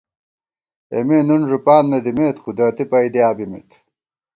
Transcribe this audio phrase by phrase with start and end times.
[0.93, 3.69] اېمے نُن ݫُپان نہ دِمېت، قدرتی پئیدِیا بِمېت